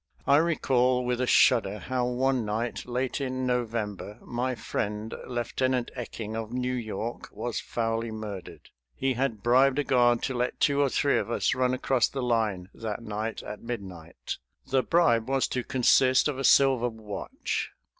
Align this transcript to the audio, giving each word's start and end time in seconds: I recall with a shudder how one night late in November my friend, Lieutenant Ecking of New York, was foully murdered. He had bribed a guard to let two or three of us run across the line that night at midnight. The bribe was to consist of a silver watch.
I 0.25 0.37
recall 0.37 1.05
with 1.05 1.21
a 1.21 1.27
shudder 1.27 1.77
how 1.77 2.07
one 2.07 2.43
night 2.43 2.87
late 2.87 3.21
in 3.21 3.45
November 3.45 4.17
my 4.23 4.55
friend, 4.55 5.13
Lieutenant 5.27 5.91
Ecking 5.95 6.33
of 6.35 6.51
New 6.51 6.73
York, 6.73 7.29
was 7.31 7.59
foully 7.59 8.09
murdered. 8.09 8.71
He 8.95 9.13
had 9.13 9.43
bribed 9.43 9.77
a 9.77 9.83
guard 9.83 10.23
to 10.23 10.33
let 10.33 10.59
two 10.59 10.81
or 10.81 10.89
three 10.89 11.19
of 11.19 11.29
us 11.29 11.53
run 11.53 11.75
across 11.75 12.07
the 12.07 12.23
line 12.23 12.69
that 12.73 13.03
night 13.03 13.43
at 13.43 13.61
midnight. 13.61 14.39
The 14.65 14.81
bribe 14.81 15.29
was 15.29 15.47
to 15.49 15.63
consist 15.63 16.27
of 16.27 16.39
a 16.39 16.43
silver 16.43 16.89
watch. 16.89 17.69